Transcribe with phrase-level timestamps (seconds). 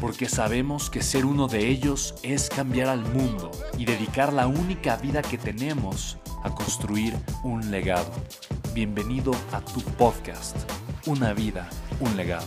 [0.00, 4.96] porque sabemos que ser uno de ellos es cambiar al mundo y dedicar la única
[4.96, 8.12] vida que tenemos a construir un legado.
[8.74, 10.56] Bienvenido a tu podcast,
[11.06, 11.68] Una vida,
[12.00, 12.46] un legado.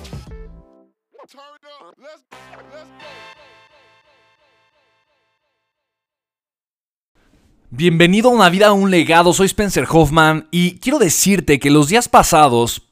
[7.72, 9.32] Bienvenido a una vida, un legado.
[9.32, 12.89] Soy Spencer Hoffman y quiero decirte que los días pasados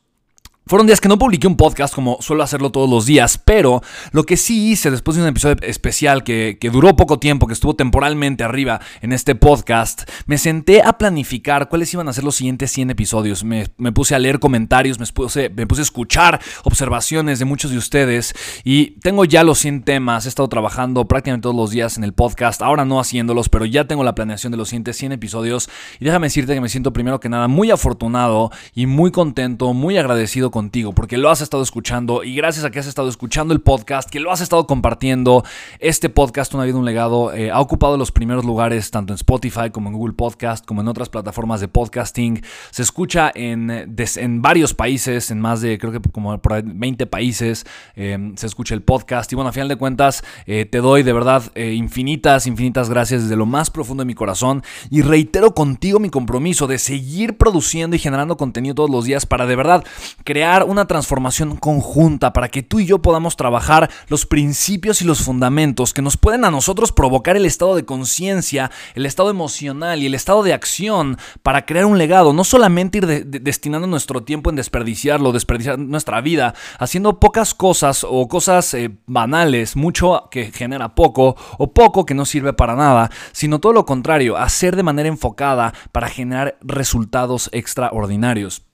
[0.67, 4.23] fueron días que no publiqué un podcast como suelo hacerlo todos los días, pero lo
[4.23, 8.43] que sí hice después de un episodio especial que, duró poco tiempo, que estuvo temporalmente
[8.43, 12.91] arriba en este podcast, me senté a planificar cuáles iban a ser los siguientes 100
[12.91, 13.43] episodios.
[13.43, 17.77] Me, puse a leer comentarios, me puse, me puse a escuchar observaciones de muchos de
[17.77, 20.25] ustedes y tengo ya los 100 temas.
[20.25, 23.85] He estado trabajando prácticamente todos los días en el podcast, ahora no haciéndolos, pero ya
[23.85, 27.19] tengo la planeación de los siguientes 100 episodios y déjame decirte que me siento primero
[27.19, 32.23] que nada muy afortunado y muy contento, muy agradecido contigo, porque lo has estado escuchando
[32.23, 35.43] y gracias a que has estado escuchando el podcast, que lo has estado compartiendo,
[35.77, 39.69] este podcast, Una vida, un legado, eh, ha ocupado los primeros lugares tanto en Spotify
[39.71, 42.41] como en Google Podcast, como en otras plataformas de podcasting.
[42.71, 47.63] Se escucha en, en varios países, en más de, creo que como por 20 países,
[47.95, 49.31] em, se escucha el podcast.
[49.31, 53.21] Y bueno, a final de cuentas, eh, te doy de verdad eh, infinitas, infinitas gracias
[53.21, 57.95] desde lo más profundo de mi corazón y reitero contigo mi compromiso de seguir produciendo
[57.95, 59.83] y generando contenido todos los días para de verdad
[60.23, 65.21] crear una transformación conjunta para que tú y yo podamos trabajar los principios y los
[65.21, 70.05] fundamentos que nos pueden a nosotros provocar el estado de conciencia, el estado emocional y
[70.05, 74.55] el estado de acción para crear un legado, no solamente ir destinando nuestro tiempo en
[74.55, 81.35] desperdiciarlo, desperdiciar nuestra vida, haciendo pocas cosas o cosas eh, banales, mucho que genera poco
[81.57, 85.73] o poco que no sirve para nada, sino todo lo contrario, hacer de manera enfocada
[85.91, 88.66] para generar resultados extraordinarios.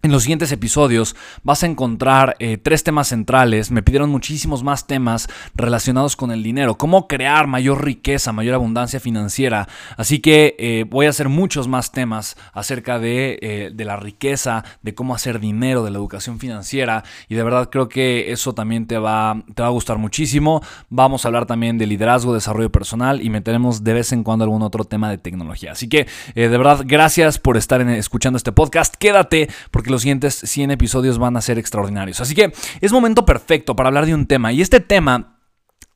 [0.00, 3.72] En los siguientes episodios vas a encontrar eh, tres temas centrales.
[3.72, 6.78] Me pidieron muchísimos más temas relacionados con el dinero.
[6.78, 9.66] Cómo crear mayor riqueza, mayor abundancia financiera.
[9.96, 14.64] Así que eh, voy a hacer muchos más temas acerca de, eh, de, la riqueza,
[14.82, 17.02] de cómo hacer dinero, de la educación financiera.
[17.28, 20.62] Y de verdad creo que eso también te va, te va a gustar muchísimo.
[20.90, 24.62] Vamos a hablar también de liderazgo, desarrollo personal y meteremos de vez en cuando algún
[24.62, 25.72] otro tema de tecnología.
[25.72, 28.94] Así que de verdad gracias por estar escuchando este podcast.
[28.94, 32.20] Quédate porque los siguientes 100 episodios van a ser extraordinarios.
[32.20, 34.52] Así que es momento perfecto para hablar de un tema.
[34.52, 35.38] Y este tema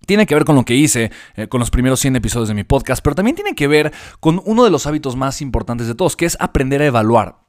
[0.06, 2.64] tiene que ver con lo que hice eh, con los primeros 100 episodios de mi
[2.64, 6.16] podcast, pero también tiene que ver con uno de los hábitos más importantes de todos,
[6.16, 7.42] que es aprender a evaluar.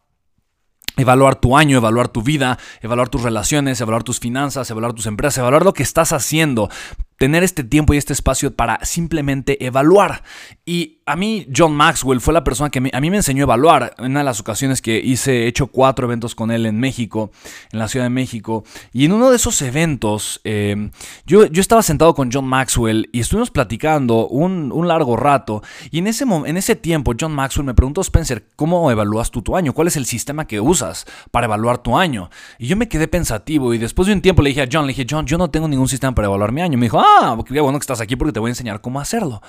[0.96, 5.40] Evaluar tu año, evaluar tu vida, evaluar tus relaciones, evaluar tus finanzas, evaluar tus empresas,
[5.40, 6.70] evaluar lo que estás haciendo
[7.18, 10.24] tener este tiempo y este espacio para simplemente evaluar.
[10.66, 13.96] Y a mí John Maxwell fue la persona que a mí me enseñó a evaluar.
[13.98, 17.32] En una de las ocasiones que hice, he hecho cuatro eventos con él en México,
[17.72, 18.64] en la Ciudad de México.
[18.94, 20.90] Y en uno de esos eventos, eh,
[21.26, 25.62] yo, yo, estaba sentado con John Maxwell y estuvimos platicando un, un, largo rato.
[25.92, 29.56] Y en ese, en ese tiempo, John Maxwell me preguntó, Spencer, ¿cómo evalúas tú tu
[29.58, 29.74] año?
[29.74, 32.30] ¿Cuál es el sistema que usas para evaluar tu año?
[32.58, 34.94] Y yo me quedé pensativo y después de un tiempo le dije a John, le
[34.94, 36.78] dije, John, yo no tengo ningún sistema para evaluar mi año.
[36.78, 39.42] Me dijo, ah, qué bueno que estás aquí porque te voy a enseñar cómo hacerlo.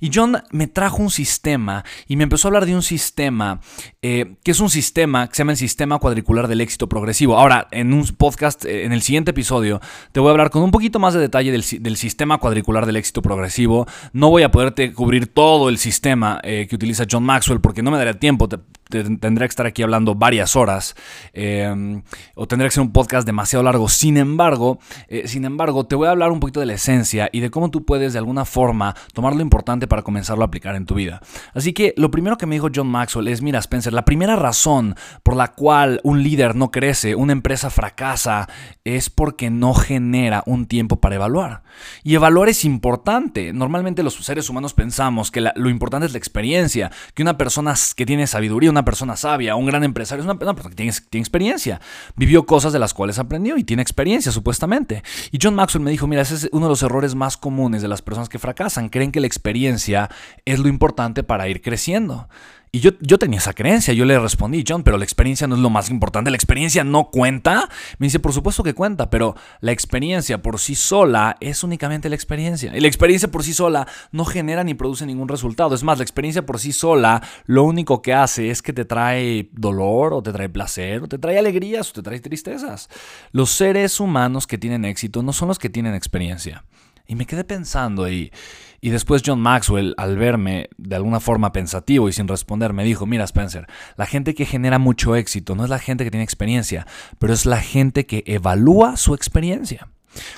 [0.00, 3.60] Y John me trajo un sistema y me empezó a hablar de un sistema
[4.02, 7.38] eh, que es un sistema que se llama el sistema cuadricular del éxito progresivo.
[7.38, 9.80] Ahora, en un podcast, eh, en el siguiente episodio,
[10.12, 13.22] te voy a hablar con un poquito más de detalle del, sistema cuadricular del éxito
[13.22, 13.86] progresivo.
[14.12, 17.90] No voy a poderte cubrir todo el sistema eh, que utiliza John Maxwell porque no
[17.90, 18.48] me daría tiempo
[18.92, 20.94] tendría que estar aquí hablando varias horas
[21.32, 22.02] em,
[22.34, 23.88] o tendría que ser un podcast demasiado largo.
[23.88, 24.78] Sin embargo,
[25.08, 27.70] eh, sin embargo, te voy a hablar un poquito de la esencia y de cómo
[27.70, 31.20] tú puedes de alguna forma tomar lo importante para comenzarlo a aplicar en tu vida.
[31.54, 34.94] Así que lo primero que me dijo John Maxwell es, mira Spencer, la primera razón
[35.22, 38.48] por la cual un líder no crece, una empresa fracasa,
[38.84, 41.62] es porque no genera un tiempo para evaluar.
[42.02, 43.52] Y evaluar es importante.
[43.52, 48.06] Normalmente los seres humanos pensamos que lo importante es la experiencia, que una persona que
[48.06, 51.80] tiene sabiduría, una persona sabia, un gran empresario, es una, persona que tiene, tiene, experiencia.
[52.16, 55.02] Vivió cosas de las cuales aprendió y tiene experiencia, supuestamente.
[55.30, 57.88] Y John Maxwell me dijo, mira, ese es uno de los errores más comunes de
[57.88, 58.88] las personas que fracasan.
[58.88, 60.10] Creen que la experiencia
[60.44, 62.28] es lo importante para ir creciendo.
[62.74, 65.60] Y yo, yo tenía esa creencia, yo le respondí, John, pero la experiencia no es
[65.60, 67.68] lo más importante, la experiencia no cuenta.
[67.98, 72.14] Me dice, por supuesto que cuenta, pero la experiencia por sí sola es únicamente la
[72.14, 72.74] experiencia.
[72.74, 75.74] Y la experiencia por sí sola no genera ni produce ningún resultado.
[75.74, 79.50] Es más, la experiencia por sí sola lo único que hace es que te trae
[79.52, 82.88] dolor o te trae placer o te trae alegrías o te trae tristezas.
[83.32, 86.64] Los seres humanos que tienen éxito no son los que tienen experiencia.
[87.06, 88.32] Y me quedé pensando y,
[88.80, 93.06] y después John Maxwell, al verme de alguna forma pensativo y sin responder, me dijo,
[93.06, 93.66] mira Spencer,
[93.96, 96.86] la gente que genera mucho éxito no es la gente que tiene experiencia,
[97.18, 99.88] pero es la gente que evalúa su experiencia.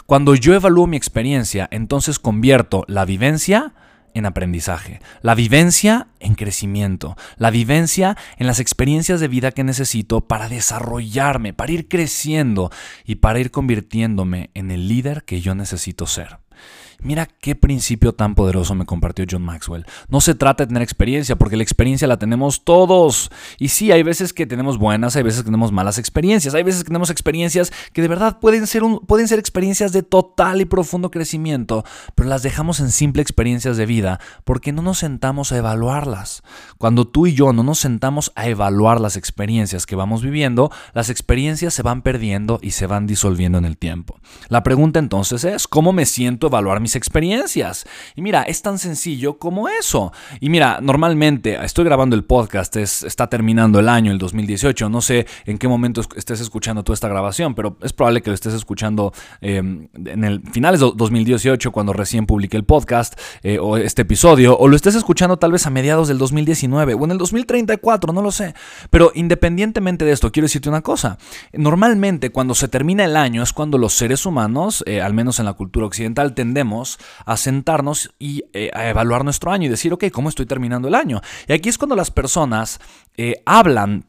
[0.06, 3.72] Cuando yo evalúo mi experiencia, entonces convierto la vivencia
[4.14, 10.20] en aprendizaje, la vivencia en crecimiento, la vivencia en las experiencias de vida que necesito
[10.20, 12.70] para desarrollarme, para ir creciendo
[13.04, 16.38] y para ir convirtiéndome en el líder que yo necesito ser.
[17.00, 19.86] Mira qué principio tan poderoso me compartió John Maxwell.
[20.08, 23.30] No se trata de tener experiencia, porque la experiencia la tenemos todos.
[23.58, 26.82] Y sí, hay veces que tenemos buenas, hay veces que tenemos malas experiencias, hay veces
[26.82, 31.10] que tenemos experiencias que de verdad pueden ser, pueden ser experiencias de total y profundo
[31.10, 36.42] crecimiento, pero las dejamos en simple experiencias de vida porque no nos sentamos a evaluarlas.
[36.78, 41.10] Cuando tú y yo no nos sentamos a evaluar las experiencias que vamos viviendo, las
[41.10, 44.18] experiencias se van perdiendo y se van disolviendo en el tiempo.
[44.48, 47.86] La pregunta entonces es, ¿cómo me siento evaluar mis experiencias.
[48.16, 50.12] Y mira, es tan sencillo como eso.
[50.40, 54.88] Y mira, normalmente estoy grabando el podcast, es, está terminando el año, el 2018.
[54.88, 58.34] No sé en qué momento estés escuchando toda esta grabación, pero es probable que lo
[58.34, 63.76] estés escuchando em, en el finales de 2018, cuando recién publiqué el podcast eh, o
[63.76, 67.18] este episodio, o lo estés escuchando tal vez a mediados del 2019 o en el
[67.18, 68.54] 2034, no lo sé.
[68.90, 71.18] Pero independientemente de esto, quiero decirte una cosa.
[71.52, 75.46] Normalmente cuando se termina el año es cuando los seres humanos, eh, al menos en
[75.46, 76.64] la cultura occidental, tendemos
[77.24, 80.94] a sentarnos y eh, a evaluar nuestro año y decir, ok, ¿cómo estoy terminando el
[80.94, 81.20] año?
[81.46, 82.80] Y aquí es cuando las personas
[83.16, 84.06] eh, hablan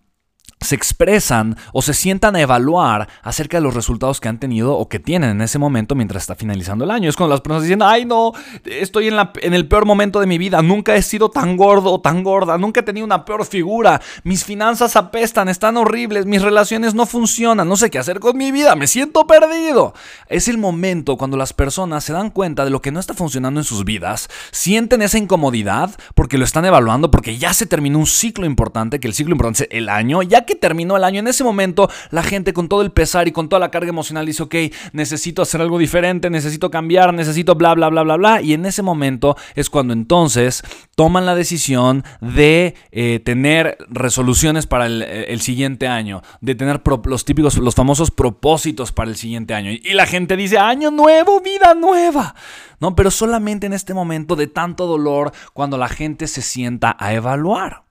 [0.65, 4.89] se expresan o se sientan a evaluar acerca de los resultados que han tenido o
[4.89, 7.09] que tienen en ese momento mientras está finalizando el año.
[7.09, 8.33] Es cuando las personas dicen, ay no,
[8.65, 12.01] estoy en, en el peor momento de mi vida, nunca he sido tan gordo o
[12.01, 16.94] tan gorda, nunca he tenido una peor figura, mis finanzas apestan, están horribles, mis relaciones
[16.94, 19.94] no funcionan, no sé qué hacer con mi vida, me siento perdido.
[20.27, 23.59] Es el momento cuando las personas se dan cuenta de lo que no está funcionando
[23.59, 28.07] en sus vidas, sienten esa incomodidad porque lo están evaluando, porque ya se terminó un
[28.07, 31.28] ciclo importante, que el ciclo importante es el año, ya que terminó el año, en
[31.28, 34.44] ese momento la gente con todo el pesar y con toda la carga emocional dice,
[34.44, 34.56] ok,
[34.94, 38.42] necesito hacer algo diferente, necesito cambiar, necesito bla, bla, bla, bla, bla.
[38.42, 40.63] Y en ese momento es cuando entonces
[40.96, 47.57] toman la decisión de eh, tener resoluciones para el, siguiente año, de tener los típicos,
[47.57, 49.72] los famosos propósitos para el siguiente año.
[49.72, 52.36] Y la gente dice, año nuevo, vida nueva.
[52.80, 52.94] ¿No?
[52.94, 57.84] Pero solamente en este momento de tanto dolor, cuando la gente se sienta a evaluar.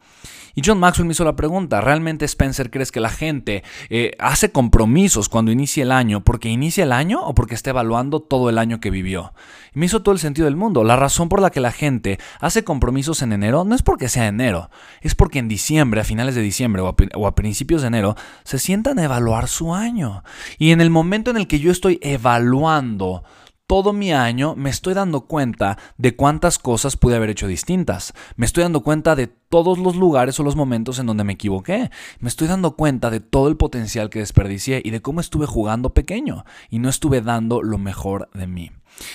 [0.55, 4.53] Y John Maxwell me hizo la pregunta, ¿realmente Spencer crees que la gente eh, hace
[4.53, 8.59] compromisos cuando inicia el año porque inicia el año o porque está evaluando todo el
[8.59, 9.33] año que vivió?
[9.75, 10.85] Y me hizo todo el sentido del mundo.
[10.85, 14.29] La razón por la que la gente hace compromisos en enero no es porque sea
[14.29, 14.71] enero,
[15.01, 18.17] es porque en diciembre, a finales de diciembre o a, o a principios de enero,
[18.45, 20.23] se sientan a evaluar su año.
[20.59, 23.25] Y en el momento en el que yo estoy evaluando,
[23.67, 28.13] todo mi año me estoy dando cuenta de cuántas cosas pude haber hecho distintas.
[28.37, 31.91] Me estoy dando cuenta de todos los lugares o los momentos en donde me equivoqué.
[32.21, 35.95] Me estoy dando cuenta de todo el potencial que desperdicié y de cómo estuve jugando
[35.95, 38.71] pequeño y no estuve dando lo mejor de mí.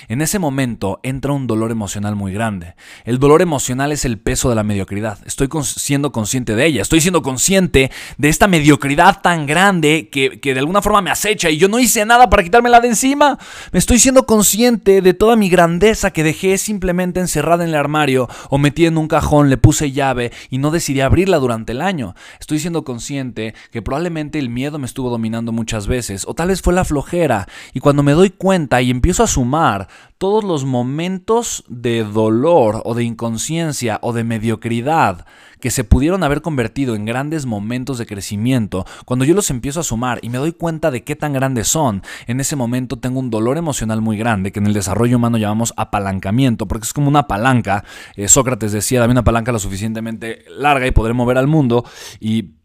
[0.07, 2.75] En ese momento entra un dolor emocional muy grande.
[3.05, 5.19] El dolor emocional es el peso de la mediocridad.
[5.25, 6.81] Estoy siendo consciente de ella.
[6.81, 11.49] Estoy siendo consciente de esta mediocridad tan grande que, que, de alguna forma me acecha
[11.49, 13.37] y yo no hice nada para quitármela de encima.
[13.71, 18.27] Me estoy siendo consciente de toda mi grandeza que dejé simplemente encerrada en el armario
[18.49, 22.15] o metida en un cajón, le puse llave y no decidí abrirla durante el año.
[22.39, 26.61] Estoy siendo consciente que probablemente el miedo me estuvo dominando muchas veces o tal vez
[26.61, 29.68] fue la flojera y cuando me doy cuenta y empiezo a sumar
[30.17, 35.25] todos los momentos de dolor o de inconsciencia o de mediocridad
[35.59, 39.83] que se pudieron haber convertido en grandes momentos de crecimiento, cuando yo los empiezo a
[39.83, 43.29] sumar y me doy cuenta de qué tan grandes son, en ese momento tengo un
[43.29, 47.27] dolor emocional muy grande que en el desarrollo humano llamamos apalancamiento, porque es como una
[47.27, 47.83] palanca.
[48.15, 51.83] Eh, Sócrates decía, dame una palanca lo suficientemente larga y podré mover al mundo
[52.19, 52.58] y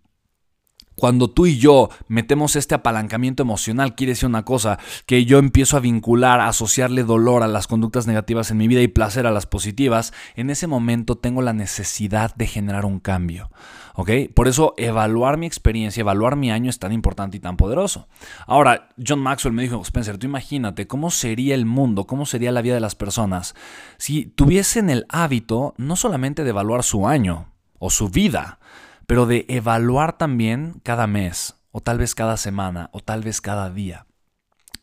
[0.96, 5.76] cuando tú y yo metemos este apalancamiento emocional, quiere decir una cosa, que yo empiezo
[5.76, 9.32] a vincular, a asociarle dolor a las conductas negativas en mi vida y placer a
[9.32, 13.50] las positivas, en ese momento tengo la necesidad de generar un cambio.
[13.96, 14.10] ¿Ok?
[14.34, 18.08] Por eso evaluar mi experiencia, evaluar mi año es tan importante y tan poderoso.
[18.44, 22.60] Ahora, John Maxwell me dijo, Spencer, tú imagínate cómo sería el mundo, cómo sería la
[22.60, 23.54] vida de las personas
[23.98, 27.48] si tuviesen el hábito no solamente de evaluar su año
[27.78, 28.58] o su vida,
[29.06, 33.70] pero de evaluar también cada mes, o tal vez cada semana, o tal vez cada
[33.70, 34.06] día.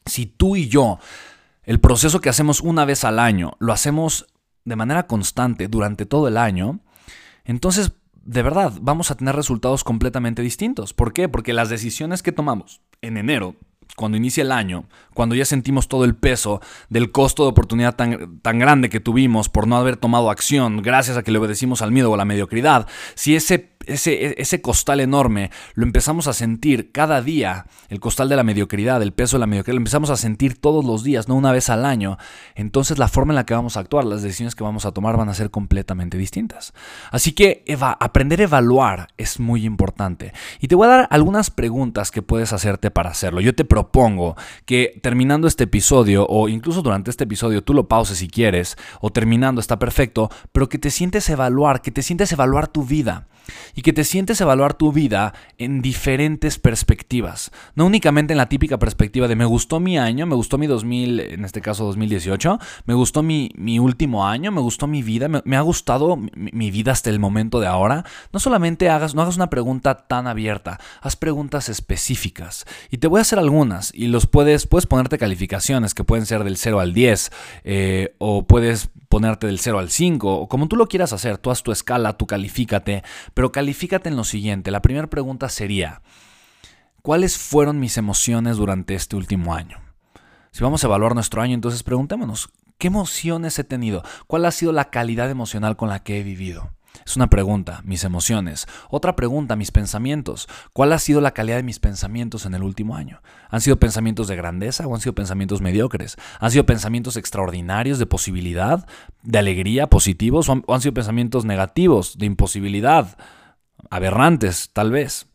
[0.06, 1.00] Si tú y yo,
[1.64, 4.28] el proceso que hacemos una vez al año, lo hacemos
[4.66, 6.80] de manera constante durante todo el año,
[7.46, 10.94] entonces de verdad vamos a tener resultados completamente distintos.
[10.94, 11.28] ¿Por qué?
[11.30, 13.56] Porque las decisiones que tomamos en enero
[13.96, 18.40] cuando inicia el año, cuando ya sentimos todo el peso del costo de oportunidad tan,
[18.40, 21.92] tan, grande que tuvimos por no haber tomado acción gracias a que le obedecimos al
[21.92, 26.92] miedo o a la mediocridad, si ese ese, ese, costal enorme lo empezamos a sentir
[26.92, 30.18] cada día, el costal de la mediocridad, el peso de la mediocridad, lo empezamos a
[30.18, 32.18] sentir todos los días, no una vez al año,
[32.56, 35.18] entonces la forma en la que vamos a actuar, las decisiones que vamos a tomar
[35.18, 36.74] van a ser completamente distintas.
[37.12, 37.64] Así que
[38.00, 40.34] aprender a evaluar es muy importante.
[40.60, 43.42] Y te voy a dar algunas preguntas que puedes hacerte para hacerlo.
[43.42, 44.36] Yo te propongo
[44.66, 49.12] que terminando este episodio, o incluso durante este episodio, tú lo pauses si quieres, o
[49.12, 53.28] terminando está perfecto, pero que te sientes evaluar, que te sientes evaluar tu vida
[53.76, 57.52] y que te sientes evaluar tu vida en diferentes perspectivas.
[57.76, 61.20] No únicamente en la típica perspectiva de me gustó mi año, me gustó mi 2000,
[61.20, 65.62] en este caso 2018, me gustó mi, último año, me gustó mi vida, me, ha
[65.62, 68.06] gustado mi, vida hasta el momento de ahora.
[68.34, 72.66] No solamente hagas, no hagas una pregunta tan abierta, haz preguntas específicas.
[72.90, 76.44] Y te voy a hacer algunas y los puedes, puedes ponerte calificaciones que pueden ser
[76.44, 77.32] del 0 al 10
[77.64, 81.52] eh, o puedes ponerte del 0 al 5 o como tú lo quieras hacer, tú
[81.52, 84.72] haz tu escala, tú califícate, pero califícate en lo siguiente.
[84.72, 86.02] La primera pregunta sería,
[87.02, 89.80] ¿cuáles fueron mis emociones durante este último año?
[90.52, 94.04] Si vamos a evaluar nuestro año, entonces preguntémonos, ¿qué emociones he tenido?
[94.28, 96.72] ¿Cuál ha sido la calidad emocional con la que he vivido?
[97.06, 98.68] Es una pregunta, mis emociones.
[98.90, 100.48] Otra pregunta, mis pensamientos.
[100.74, 103.22] ¿Cuál ha sido la calidad de mis pensamientos en el último año?
[103.50, 106.18] ¿Han sido pensamientos de grandeza o han sido pensamientos mediocres?
[106.40, 108.86] ¿Han sido pensamientos extraordinarios de posibilidad,
[109.24, 113.18] de alegría, positivos o han, sido pensamientos negativos, de imposibilidad,
[113.92, 115.28] aberrantes, tal vez?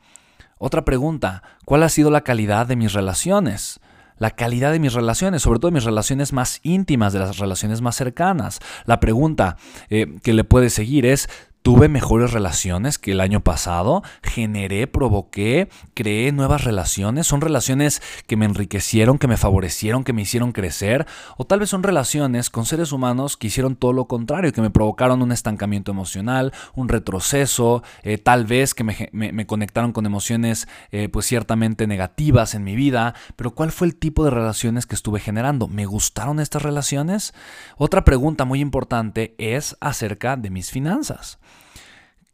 [0.59, 3.81] Otra pregunta, ¿cuál ha sido la calidad de mis relaciones?
[4.19, 7.83] la calidad de mis relaciones, sobre todo de mis relaciones más íntimas, de las relaciones
[7.83, 8.61] más cercanas.
[8.85, 9.57] La pregunta
[9.91, 11.29] eh, que le puede seguir es,
[11.67, 18.37] tuve mejores relaciones que el año pasado, generé, provoqué, creé nuevas relaciones, son relaciones que
[18.37, 22.67] me enriquecieron, que me favorecieron, que me hicieron crecer, o tal vez son relaciones con
[22.67, 27.83] seres humanos que hicieron todo lo contrario, que me provocaron un estancamiento emocional, un retroceso,
[28.05, 33.17] eh, tal vez que me, conectaron con emociones eh, pues ciertamente negativas en mi vida,
[33.35, 35.67] pero ¿cuál fue el tipo de relaciones que estuve generando?
[35.67, 37.35] ¿Me gustaron estas relaciones?
[37.77, 41.41] Otra pregunta muy importante es acerca de mis finanzas.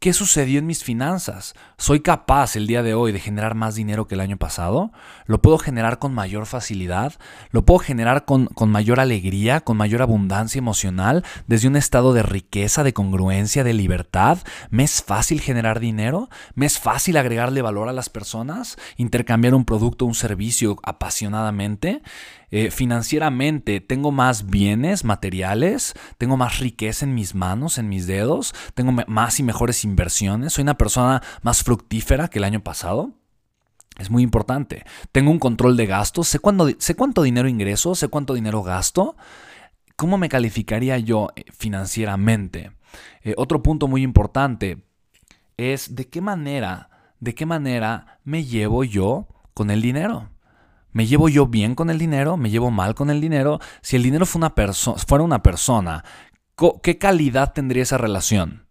[0.03, 1.53] ¿Qué sucedió en mis finanzas?
[1.77, 4.91] ¿Soy capaz el día de hoy de generar más dinero que el año pasado?
[5.27, 7.13] ¿Lo puedo generar con mayor facilidad?
[7.51, 12.21] ¿Lo puedo generar con, con, mayor alegría, con mayor abundancia emocional, desde un estado de
[12.21, 14.39] riqueza, de congruencia, de libertad?
[14.69, 16.29] ¿Me es fácil generar dinero?
[16.53, 18.75] ¿Me es fácil agregarle valor a las personas?
[18.97, 22.01] ¿Intercambiar un producto un servicio apasionadamente?
[22.55, 28.53] Eh, financieramente tengo más bienes materiales, tengo más riqueza en mis manos, en mis dedos,
[28.75, 33.13] tengo más y mejores inversiones, soy una persona más fructífera que el año pasado.
[33.99, 34.85] Es muy importante.
[35.11, 39.15] Tengo un control de gastos, sé, cuánto dinero ingreso, sé cuánto dinero gasto.
[39.95, 42.71] ¿Cómo me calificaría yo eh, financieramente?
[43.21, 44.83] Eh, otro punto muy importante
[45.57, 50.29] es de qué manera, de qué manera me llevo yo con el dinero.
[50.91, 52.37] ¿Me llevo yo bien con el dinero?
[52.37, 53.59] ¿Me llevo mal con el dinero?
[53.81, 56.03] Si el dinero fuera una persona,
[56.81, 58.62] ¿qué calidad tendría esa relación?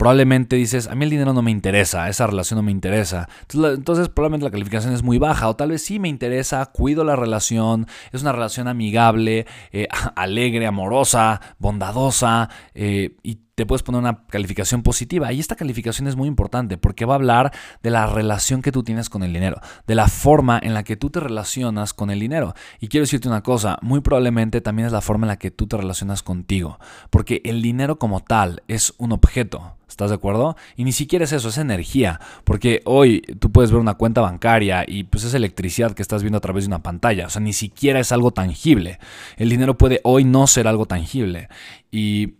[0.00, 3.28] Probablemente dices, a mí el dinero no me interesa, esa relación no me interesa.
[3.52, 5.46] Entonces, probablemente la calificación es muy baja.
[5.46, 10.66] O tal vez sí me interesa, cuido la relación, es una relación amigable, eh, alegre,
[10.66, 15.34] amorosa, bondadosa eh, y te puedes poner una calificación positiva.
[15.34, 17.52] Y esta calificación es muy importante porque va a hablar
[17.82, 20.96] de la relación que tú tienes con el dinero, de la forma en la que
[20.96, 22.54] tú te relacionas con el dinero.
[22.80, 25.66] Y quiero decirte una cosa, muy probablemente también es la forma en la que tú
[25.66, 26.78] te relacionas contigo,
[27.10, 29.74] porque el dinero como tal es un objeto.
[29.86, 30.56] ¿Estás de acuerdo?
[30.76, 32.20] Y ni siquiera es eso, es energía.
[32.44, 36.38] Porque hoy tú puedes ver una cuenta bancaria y pues es electricidad que estás viendo
[36.38, 37.26] a través de una pantalla.
[37.26, 39.00] O sea, ni siquiera es algo tangible.
[39.36, 41.48] El dinero puede hoy no ser algo tangible.
[41.90, 42.34] Y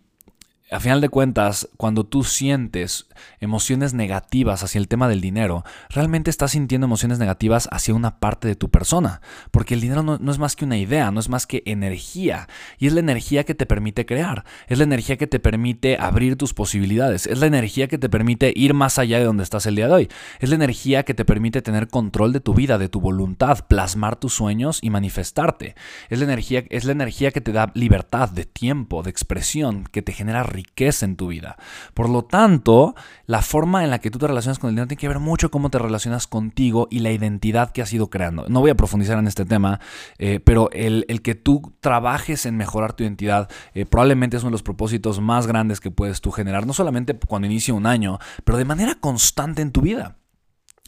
[0.71, 3.09] a final de cuentas, cuando tú sientes
[3.41, 8.47] emociones negativas hacia el tema del dinero, realmente estás sintiendo emociones negativas hacia una parte
[8.47, 9.19] de tu persona.
[9.51, 12.47] Porque el dinero no, es más que una idea, no es más que energía.
[12.77, 14.45] Y es la energía que te permite crear.
[14.67, 17.27] Es la energía que te permite abrir tus posibilidades.
[17.27, 19.93] Es la energía que te permite ir más allá de donde estás el día de
[19.93, 20.09] hoy.
[20.39, 24.15] Es la energía que te permite tener control de tu vida, de tu voluntad, plasmar
[24.15, 25.75] tus sueños y manifestarte.
[26.09, 30.01] Es la energía, es la energía que te da libertad de tiempo, de expresión, que
[30.01, 31.57] te genera riqueza riqueza en tu vida.
[31.93, 34.99] Por lo tanto, la forma en la que tú te relacionas con el dinero tiene
[34.99, 38.45] que ver mucho cómo te relacionas contigo y la identidad que has ido creando.
[38.47, 39.79] No voy a profundizar en este tema,
[40.17, 44.53] eh, pero el, que tú trabajes en mejorar tu identidad eh, probablemente es uno de
[44.53, 48.57] los propósitos más grandes que puedes tú generar, no solamente cuando inicia un año, pero
[48.57, 50.20] de manera constante en tu vida.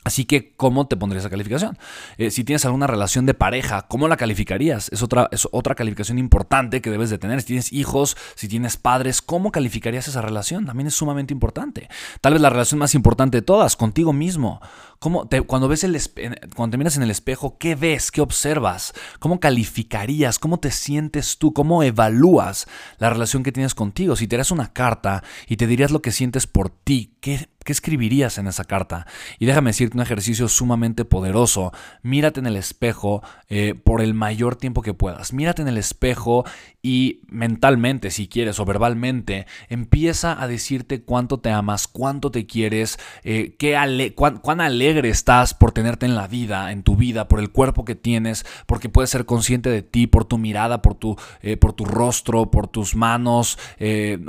[0.04, 1.78] Así que, ¿cómo te pondrías esa calificación?
[2.18, 4.90] Eh, si tienes alguna relación de pareja, ¿cómo la calificarías?
[4.92, 7.42] Es otra, es otra calificación importante que debes de tener.
[7.42, 10.66] Si tienes hijos, si tienes padres, ¿cómo calificarías esa relación?
[10.66, 11.90] También es sumamente importante.
[12.22, 14.62] Tal vez la relación más importante de todas, contigo mismo.
[15.00, 16.00] ¿Cómo te, cuando, ves el,
[16.56, 18.10] cuando te miras en el espejo, ¿qué ves?
[18.10, 18.94] ¿Qué observas?
[19.20, 20.40] ¿Cómo calificarías?
[20.40, 21.54] ¿Cómo te sientes tú?
[21.54, 22.68] ¿Cómo evalúas
[23.00, 24.16] la relación que tienes contigo?
[24.16, 27.72] Si te das una carta y te dirías lo que sientes por ti, ¿qué, ¿Qué
[27.72, 29.08] escribirías en esa carta?
[29.40, 31.72] Y déjame decirte un ejercicio sumamente poderoso.
[32.02, 35.32] Mírate en el espejo eh, por el mayor tiempo que puedas.
[35.32, 36.44] Mírate en el espejo
[36.82, 43.00] y mentalmente, si quieres, o verbalmente, empieza a decirte cuánto te amas, cuánto te quieres,
[43.24, 47.52] eh, qué cuán, alegre estás por tenerte en la vida, en tu vida, por el
[47.52, 51.56] cuerpo que tienes, porque puedes ser consciente de ti, por tu mirada, por tu, eh,
[51.56, 53.58] por tu rostro, por tus manos,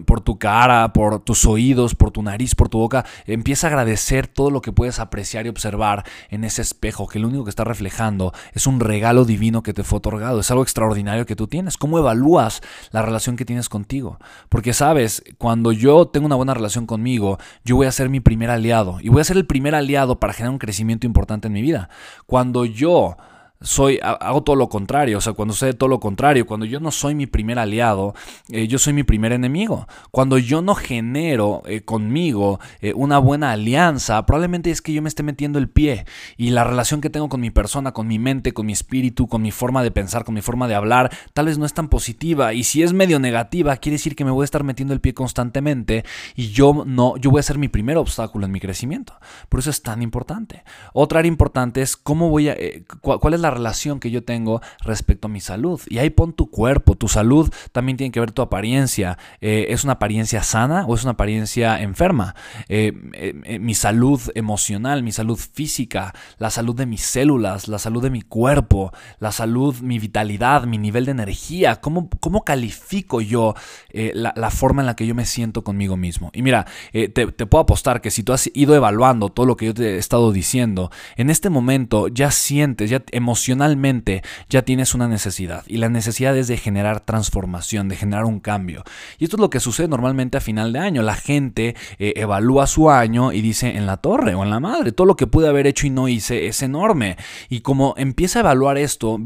[0.07, 4.27] por tu cara, por tus oídos, por tu nariz, por tu boca Empieza a agradecer
[4.27, 7.65] todo lo que puedes apreciar y observar en ese espejo, que lo único que está
[7.65, 11.77] reflejando es un regalo divino que te fue otorgado, es algo extraordinario que tú tienes.
[11.77, 14.19] ¿Cómo evalúas la relación que tienes contigo?
[14.49, 18.51] Porque sabes, cuando yo tengo una buena relación conmigo, yo voy a ser mi primer
[18.51, 21.63] aliado y voy a ser el primer aliado para generar un crecimiento importante en mi
[21.63, 21.89] vida.
[22.27, 23.17] Cuando yo
[23.65, 26.91] soy, hago todo lo contrario, o sea, cuando sé todo lo contrario, cuando yo no
[26.91, 28.15] soy mi primer aliado,
[28.51, 29.89] eh, yo soy mi primer enemigo.
[30.11, 35.09] Cuando yo no genero eh, conmigo eh, una buena alianza, probablemente es que yo me
[35.09, 36.05] esté metiendo el pie
[36.37, 39.41] y la relación que tengo con mi persona, con mi mente, con mi espíritu, con
[39.43, 42.53] mi forma de pensar, con mi forma de hablar, tal vez no es tan positiva
[42.53, 45.15] y si es medio negativa, quiere decir que me voy a estar metiendo el pie
[45.15, 46.05] constantemente
[46.37, 49.15] y yo no, yo voy a ser mi primer obstáculo en mi crecimiento.
[49.49, 50.65] Por eso es tan importante.
[50.93, 52.57] Otra área importante es cómo voy a,
[53.01, 55.81] cuál es la relación que yo tengo respecto a mi salud.
[55.89, 59.19] Y ahí pon tu cuerpo, tu salud también tiene que ver tu apariencia.
[59.41, 62.35] Eh, ¿Es una apariencia sana o es una apariencia enferma?
[62.69, 68.03] Eh, eh, mi salud emocional, mi salud física, la salud de mis células, la salud
[68.03, 71.77] de mi cuerpo, la salud, mi vitalidad, mi nivel de energía.
[71.77, 73.55] ¿Cómo, cómo califico yo
[73.93, 76.31] la, forma en la que yo me siento conmigo mismo?
[76.33, 79.67] Y mira, te, te puedo apostar que si tú has ido evaluando todo lo que
[79.67, 84.95] yo te he estado diciendo, en este momento ya sientes, ya emocionalmente, emocionalmente ya tienes
[84.95, 88.85] una necesidad y la necesidad es de generar transformación, de generar un cambio.
[89.19, 91.03] Y esto es lo que sucede normalmente a final de año.
[91.03, 94.93] La gente eh, evalúa su año y dice en la torre o en la madre,
[94.93, 97.17] todo lo que pude haber hecho y no hice es enorme.
[97.49, 99.19] Y como empieza a evaluar esto,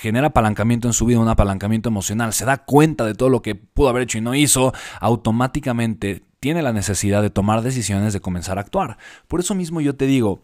[0.00, 3.56] genera apalancamiento en su vida, un apalancamiento emocional, se da cuenta de todo lo que
[3.56, 8.58] pudo haber hecho y no hizo, automáticamente tiene la necesidad de tomar decisiones, de comenzar
[8.58, 8.96] a actuar.
[9.26, 10.42] Por eso mismo yo te digo,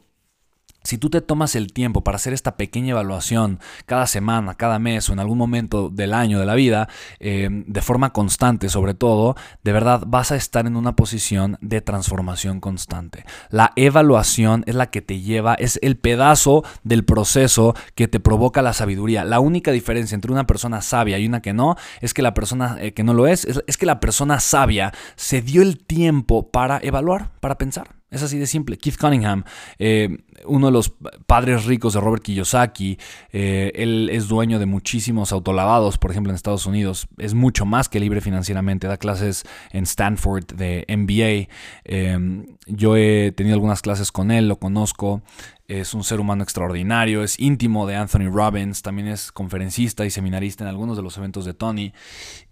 [0.83, 5.09] si tú te tomas el tiempo para hacer esta pequeña evaluación cada semana, cada mes
[5.09, 6.89] o en algún momento del año de la vida,
[7.21, 11.81] eh, de forma constante sobre todo, de verdad vas a estar en una posición de
[11.81, 13.25] transformación constante.
[13.51, 18.63] La evaluación es la que te lleva, es el pedazo del proceso que te provoca
[18.63, 19.25] la sabiduría.
[19.25, 22.77] La única diferencia entre una persona sabia y una que no es que la persona
[22.81, 26.79] eh, que no lo es, es que la persona sabia se dio el tiempo para
[26.83, 28.02] evaluar, para pensar.
[28.13, 28.77] Es así de simple.
[28.77, 29.45] Keith Cunningham,
[29.79, 30.93] eh, uno de los
[31.27, 32.99] padres ricos de Robert Kiyosaki,
[33.33, 37.09] eh, él es dueño de muchísimos autolavados, por ejemplo, en Estados Unidos.
[37.17, 38.87] Es mucho más que libre financieramente.
[38.87, 41.49] Da clases en Stanford de MBA.
[41.85, 45.23] Eh, yo he tenido algunas clases con él, lo conozco.
[45.67, 50.65] Es un ser humano extraordinario, es íntimo de Anthony Robbins, también es conferencista y seminarista
[50.65, 51.95] en algunos de los eventos de Tony.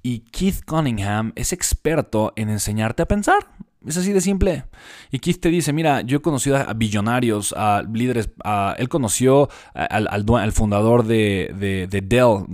[0.02, 3.46] Y Keith Cunningham es experto en enseñarte a pensar.
[3.86, 4.64] Es así de simple.
[5.10, 8.28] Y Keith te dice, mira, yo he conocido a billonarios, a líderes,
[8.76, 12.44] él conoció al, al, fundador de, de, Dell,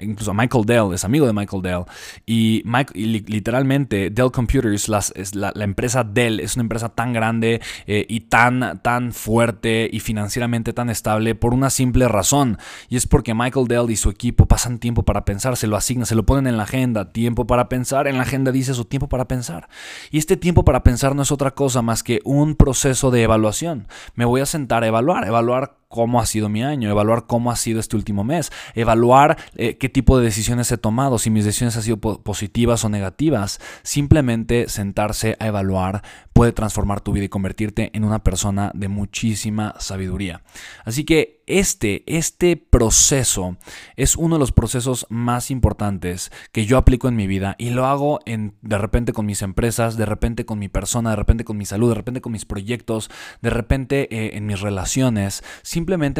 [0.00, 1.84] incluso a Michael Dell, es amigo de Michael Dell.
[2.26, 8.20] Y, literalmente Dell Computers, es la, empresa Dell, es una empresa tan grande eh, y
[8.22, 12.58] tan, tan fuerte y financieramente tan estable por una simple razón.
[12.88, 16.06] Y es porque Michael Dell y su equipo pasan tiempo para pensar, se lo asignan,
[16.06, 19.08] se lo ponen en la agenda, tiempo para pensar, en la agenda dice su tiempo
[19.08, 19.68] para pensar.
[20.10, 23.88] Y este tiempo para pensar no es otra cosa más que un proceso de evaluación.
[24.14, 27.56] Me voy a sentar a evaluar, evaluar cómo ha sido mi año, evaluar cómo ha
[27.56, 31.76] sido este último mes, evaluar eh, qué tipo de decisiones he tomado, si mis decisiones
[31.76, 33.60] han sido positivas o negativas.
[33.84, 36.02] Simplemente sentarse a evaluar
[36.32, 40.42] puede transformar tu vida y convertirte en una persona de muchísima sabiduría.
[40.84, 43.56] Así que este, este proceso
[43.96, 47.86] es uno de los procesos más importantes que yo aplico en mi vida y lo
[47.86, 51.56] hago en, de repente con mis empresas, de repente con mi persona, de repente con
[51.56, 53.10] mi salud, de repente con mis proyectos,
[53.42, 55.44] de repente eh, en mis relaciones.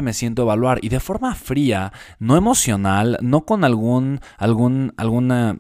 [0.03, 4.93] Me siento a evaluar y de forma fría, no emocional, no con algún, algún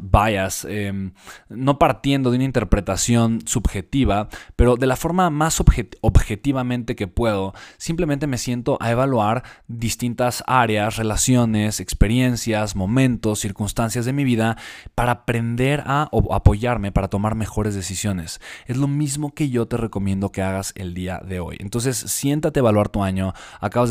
[0.00, 1.12] bias, em,
[1.48, 5.62] no partiendo de una interpretación subjetiva, pero de la forma más
[6.00, 14.12] objetivamente que puedo, simplemente me siento a evaluar distintas áreas, relaciones, experiencias, momentos, circunstancias de
[14.12, 14.56] mi vida
[14.94, 18.40] para aprender a apoyarme para tomar mejores decisiones.
[18.66, 21.56] Es lo mismo que yo te recomiendo que hagas el día de hoy.
[21.60, 23.34] Entonces, siéntate a evaluar tu año.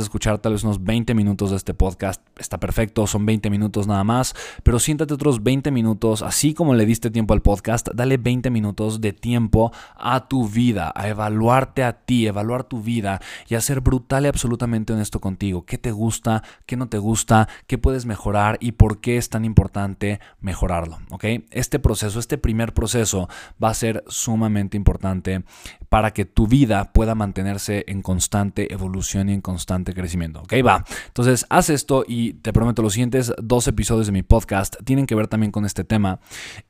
[0.04, 2.22] Escuchar tal vez unos 20 minutos de este podcast.
[2.38, 6.86] Está perfecto, son 20 minutos nada más, pero siéntate otros 20 minutos, así como le
[6.86, 11.94] diste tiempo al podcast, dale 20 minutos de tiempo a tu vida, a evaluarte a
[11.94, 15.66] ti, evaluar tu vida y a ser brutal y absolutamente honesto contigo.
[15.66, 16.44] ¿Qué te gusta?
[16.66, 17.48] ¿Qué no te gusta?
[17.68, 18.58] ¿Qué puedes mejorar?
[18.60, 21.00] ¿Y por qué es tan importante mejorarlo?
[21.10, 21.26] ¿Ok?
[21.52, 23.30] Este proceso, este primer proceso
[23.64, 25.44] va a ser sumamente importante
[25.90, 29.42] para que tu vida pueda mantenerse en constante evolución y en
[29.92, 30.42] crecimiento.
[30.42, 30.54] ¿Ok?
[30.66, 30.86] Va.
[31.08, 35.16] Entonces, haz esto y te prometo los siguientes dos episodios de mi podcast tienen que
[35.16, 36.20] ver también con este tema.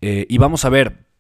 [0.02, 1.13] Eh, y vamos a ver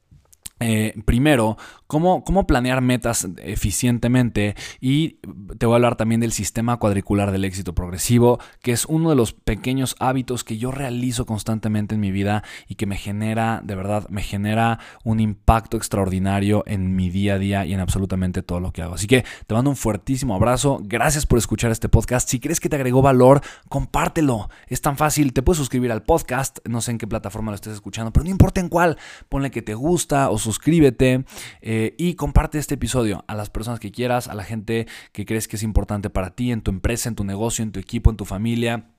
[0.60, 5.20] eh, primero, cómo, cómo planear metas eficientemente y
[5.58, 9.16] te voy a hablar también del sistema cuadricular del éxito progresivo, que es uno de
[9.16, 13.76] los pequeños hábitos que yo realizo constantemente en mi vida y que me genera, de
[13.76, 18.60] verdad, me genera un impacto extraordinario en mi día a día y en absolutamente todo
[18.60, 18.96] lo que hago.
[18.96, 22.30] Así que te mando un fuertísimo abrazo, gracias por escuchar este podcast.
[22.30, 24.50] Si crees que te agregó valor, compártelo.
[24.68, 27.74] Es tan fácil, te puedes suscribir al podcast, no sé en qué plataforma lo estés
[27.74, 28.98] escuchando, pero no importa en cuál,
[29.30, 31.26] ponle que te gusta o suscríbete
[31.62, 35.48] eh, y comparte este episodio a las personas que quieras, a la gente que crees
[35.48, 38.18] que es importante para ti, en tu empresa, en tu negocio, en tu equipo, en
[38.18, 38.93] tu familia.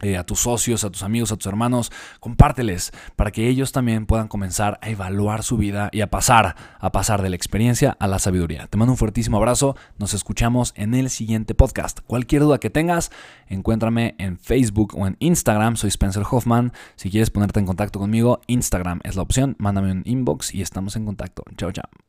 [0.00, 4.06] Eh, a tus socios, a tus amigos, a tus hermanos, compárteles para que ellos también
[4.06, 8.06] puedan comenzar a evaluar su vida y a pasar, a pasar de la experiencia a
[8.06, 8.68] la sabiduría.
[8.68, 11.98] Te mando un fuertísimo abrazo, nos escuchamos en el siguiente podcast.
[12.06, 13.10] Cualquier duda que tengas,
[13.48, 16.72] encuéntrame en Facebook o en Instagram, soy Spencer Hoffman.
[16.94, 20.94] Si quieres ponerte en contacto conmigo, Instagram es la opción, mándame un inbox y estamos
[20.94, 21.42] en contacto.
[21.56, 22.07] Chao, chao.